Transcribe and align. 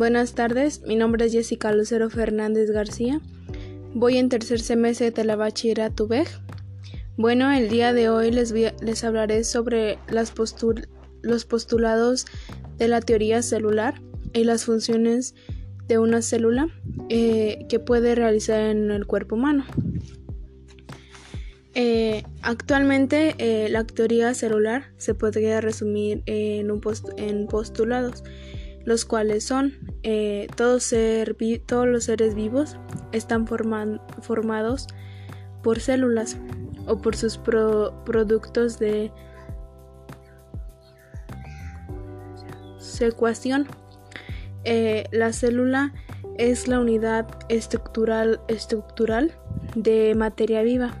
Buenas 0.00 0.32
tardes, 0.32 0.80
mi 0.86 0.96
nombre 0.96 1.26
es 1.26 1.32
Jessica 1.32 1.72
Lucero 1.72 2.08
Fernández 2.08 2.70
García. 2.70 3.20
Voy 3.92 4.16
en 4.16 4.30
tercer 4.30 4.58
semestre 4.58 5.10
de 5.10 5.24
la 5.24 5.36
bachillerato. 5.36 6.08
Bueno, 7.18 7.52
el 7.52 7.68
día 7.68 7.92
de 7.92 8.08
hoy 8.08 8.30
les, 8.30 8.50
les 8.50 9.04
hablaré 9.04 9.44
sobre 9.44 9.98
los 10.08 11.44
postulados 11.44 12.24
de 12.78 12.88
la 12.88 13.02
teoría 13.02 13.42
celular 13.42 14.00
y 14.32 14.44
las 14.44 14.64
funciones 14.64 15.34
de 15.86 15.98
una 15.98 16.22
célula 16.22 16.68
eh, 17.10 17.66
que 17.68 17.78
puede 17.78 18.14
realizar 18.14 18.58
en 18.58 18.90
el 18.90 19.06
cuerpo 19.06 19.34
humano. 19.34 19.66
Eh, 21.74 22.22
actualmente 22.40 23.34
eh, 23.36 23.68
la 23.68 23.84
teoría 23.84 24.32
celular 24.32 24.94
se 24.96 25.14
podría 25.14 25.60
resumir 25.60 26.22
en 26.24 27.46
postulados 27.48 28.24
los 28.84 29.04
cuales 29.04 29.44
son 29.44 29.74
eh, 30.02 30.46
todos, 30.56 30.94
todos, 31.66 31.86
los 31.86 32.04
seres 32.04 32.34
vivos 32.34 32.76
están 33.12 33.46
formados 33.46 34.86
por 35.62 35.80
células 35.80 36.36
o 36.86 36.98
por 36.98 37.16
sus 37.16 37.38
productos 37.38 38.78
de 38.78 39.12
secuación. 42.78 43.66
Eh, 44.64 45.04
la 45.10 45.32
célula 45.32 45.92
es 46.36 46.68
la 46.68 46.80
unidad 46.80 47.26
estructural, 47.48 48.40
estructural 48.48 49.32
de 49.74 50.14
materia 50.14 50.62
viva 50.62 50.92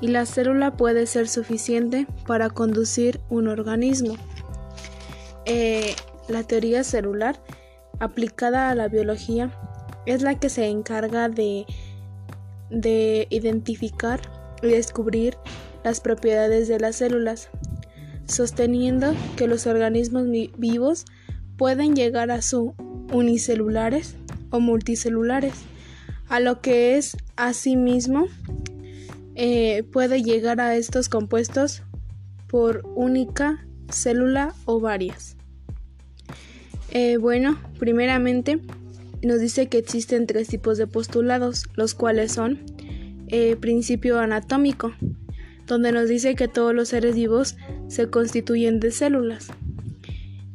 y 0.00 0.08
la 0.08 0.24
célula 0.26 0.76
puede 0.76 1.06
ser 1.06 1.28
suficiente 1.28 2.06
para 2.26 2.50
conducir 2.50 3.20
un 3.28 3.48
organismo. 3.48 4.16
Eh, 5.44 5.94
la 6.30 6.44
teoría 6.44 6.84
celular 6.84 7.42
aplicada 7.98 8.70
a 8.70 8.74
la 8.74 8.88
biología 8.88 9.50
es 10.06 10.22
la 10.22 10.38
que 10.38 10.48
se 10.48 10.66
encarga 10.66 11.28
de, 11.28 11.66
de 12.70 13.26
identificar 13.30 14.20
y 14.62 14.68
descubrir 14.68 15.36
las 15.84 16.00
propiedades 16.00 16.68
de 16.68 16.78
las 16.78 16.96
células, 16.96 17.50
sosteniendo 18.26 19.14
que 19.36 19.46
los 19.46 19.66
organismos 19.66 20.26
vivos 20.56 21.04
pueden 21.56 21.94
llegar 21.94 22.30
a 22.30 22.42
su 22.42 22.74
unicelulares 23.12 24.16
o 24.50 24.60
multicelulares, 24.60 25.54
a 26.28 26.40
lo 26.40 26.60
que 26.60 26.96
es 26.96 27.16
asimismo 27.36 28.26
eh, 29.34 29.84
puede 29.92 30.22
llegar 30.22 30.60
a 30.60 30.76
estos 30.76 31.08
compuestos 31.08 31.82
por 32.46 32.82
única 32.94 33.66
célula 33.90 34.54
o 34.64 34.80
varias. 34.80 35.36
Eh, 36.92 37.18
bueno, 37.18 37.58
primeramente 37.78 38.60
nos 39.22 39.38
dice 39.40 39.68
que 39.68 39.78
existen 39.78 40.26
tres 40.26 40.48
tipos 40.48 40.78
de 40.78 40.86
postulados, 40.86 41.68
los 41.76 41.94
cuales 41.94 42.32
son 42.32 42.58
eh, 43.28 43.54
principio 43.56 44.18
anatómico, 44.18 44.92
donde 45.66 45.92
nos 45.92 46.08
dice 46.08 46.34
que 46.34 46.48
todos 46.48 46.74
los 46.74 46.88
seres 46.88 47.14
vivos 47.14 47.56
se 47.88 48.08
constituyen 48.08 48.80
de 48.80 48.90
células. 48.90 49.48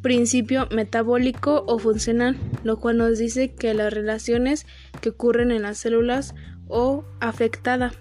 Principio 0.01 0.67
metabólico 0.71 1.63
o 1.67 1.79
funcional, 1.79 2.35
lo 2.63 2.79
cual 2.79 2.97
nos 2.97 3.17
dice 3.17 3.53
que 3.53 3.73
las 3.73 3.93
relaciones 3.93 4.65
que 4.99 5.09
ocurren 5.09 5.51
en 5.51 5.61
las 5.61 5.77
células 5.77 6.35
o 6.67 7.05
afectada. 7.21 7.93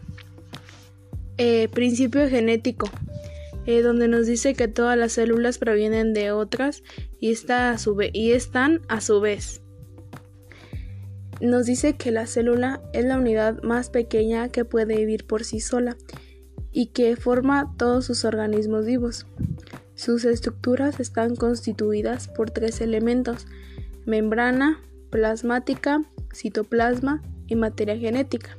Eh, 1.36 1.69
principio 1.69 2.28
genético, 2.28 2.91
eh, 3.66 3.82
donde 3.82 4.08
nos 4.08 4.26
dice 4.26 4.54
que 4.54 4.68
todas 4.68 4.96
las 4.96 5.12
células 5.12 5.58
provienen 5.58 6.12
de 6.12 6.32
otras 6.32 6.82
y, 7.20 7.34
y 8.12 8.32
están 8.32 8.82
a 8.88 9.00
su 9.00 9.20
vez. 9.20 9.60
Nos 11.40 11.66
dice 11.66 11.97
que 11.97 12.10
la 12.10 12.26
célula 12.26 12.80
es 12.92 13.04
la 13.04 13.19
unidad 13.19 13.62
más 13.62 13.91
pequeña 13.91 14.48
que 14.48 14.64
puede 14.64 14.97
vivir 14.97 15.26
por 15.26 15.44
sí 15.44 15.60
sola 15.60 15.97
y 16.70 16.86
que 16.86 17.16
forma 17.16 17.74
todos 17.76 18.04
sus 18.06 18.24
organismos 18.24 18.86
vivos. 18.86 19.26
Sus 19.94 20.24
estructuras 20.24 21.00
están 21.00 21.36
constituidas 21.36 22.28
por 22.28 22.50
tres 22.50 22.80
elementos, 22.80 23.47
membrana, 24.06 24.80
plasmática, 25.10 26.03
citoplasma 26.32 27.22
y 27.47 27.56
materia 27.56 27.97
genética 27.97 28.56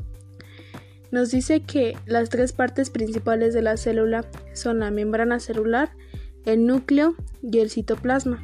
nos 1.15 1.31
dice 1.31 1.61
que 1.61 1.97
las 2.05 2.29
tres 2.29 2.51
partes 2.51 2.89
principales 2.89 3.53
de 3.53 3.61
la 3.61 3.77
célula 3.77 4.25
son 4.55 4.79
la 4.79 4.89
membrana 4.91 5.39
celular, 5.39 5.91
el 6.45 6.65
núcleo 6.65 7.15
y 7.43 7.59
el 7.59 7.69
citoplasma. 7.69 8.43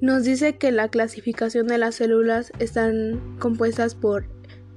Nos 0.00 0.24
dice 0.24 0.58
que 0.58 0.70
la 0.70 0.88
clasificación 0.88 1.66
de 1.66 1.78
las 1.78 1.94
células 1.94 2.52
están 2.58 3.36
compuestas 3.38 3.94
por 3.94 4.26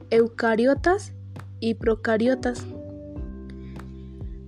eucariotas 0.09 1.13
y 1.59 1.73
procariotas. 1.73 2.66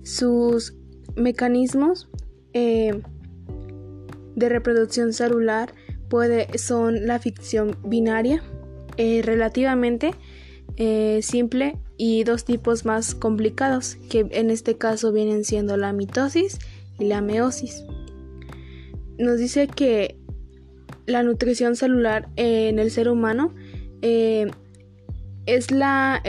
Sus 0.02 0.74
mecanismos 1.16 2.08
eh, 2.54 3.02
de 4.36 4.48
reproducción 4.48 5.12
celular 5.12 5.74
puede, 6.08 6.56
son 6.58 7.06
la 7.06 7.18
ficción 7.18 7.76
binaria 7.84 8.42
eh, 8.96 9.22
relativamente 9.22 10.14
eh, 10.76 11.20
simple 11.22 11.76
y 12.02 12.24
dos 12.24 12.46
tipos 12.46 12.86
más 12.86 13.14
complicados, 13.14 13.96
que 14.08 14.26
en 14.30 14.48
este 14.48 14.78
caso 14.78 15.12
vienen 15.12 15.44
siendo 15.44 15.76
la 15.76 15.92
mitosis 15.92 16.58
y 16.98 17.04
la 17.04 17.20
meosis. 17.20 17.84
Nos 19.18 19.36
dice 19.36 19.68
que 19.68 20.16
la 21.04 21.22
nutrición 21.22 21.76
celular 21.76 22.30
en 22.36 22.78
el 22.78 22.90
ser 22.90 23.10
humano 23.10 23.52
eh, 24.00 24.50
es 25.44 25.70
la 25.70 26.22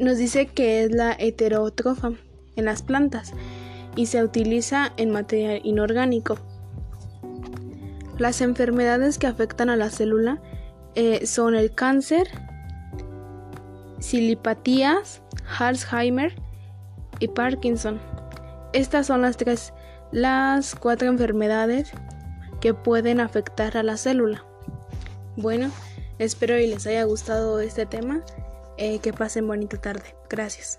nos 0.00 0.16
dice 0.16 0.46
que 0.46 0.84
es 0.84 0.90
la 0.90 1.12
heterotrofa 1.12 2.12
en 2.56 2.64
las 2.64 2.80
plantas 2.80 3.34
y 3.96 4.06
se 4.06 4.24
utiliza 4.24 4.94
en 4.96 5.10
material 5.10 5.60
inorgánico. 5.62 6.38
Las 8.16 8.40
enfermedades 8.40 9.18
que 9.18 9.26
afectan 9.26 9.68
a 9.68 9.76
la 9.76 9.90
célula 9.90 10.40
eh, 10.94 11.26
son 11.26 11.54
el 11.54 11.74
cáncer, 11.74 12.28
silipatías, 14.04 15.22
Alzheimer 15.58 16.34
y 17.20 17.28
Parkinson. 17.28 17.98
Estas 18.74 19.06
son 19.06 19.22
las 19.22 19.38
tres, 19.38 19.72
las 20.12 20.74
cuatro 20.74 21.08
enfermedades 21.08 21.90
que 22.60 22.74
pueden 22.74 23.20
afectar 23.20 23.76
a 23.76 23.82
la 23.82 23.96
célula. 23.96 24.44
Bueno, 25.36 25.70
espero 26.18 26.58
y 26.58 26.66
les 26.66 26.86
haya 26.86 27.04
gustado 27.04 27.60
este 27.60 27.86
tema. 27.86 28.22
Eh, 28.76 28.98
que 28.98 29.12
pasen 29.12 29.46
bonita 29.46 29.80
tarde. 29.80 30.16
Gracias. 30.28 30.76